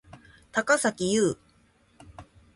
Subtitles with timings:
[0.51, 1.37] 高咲侑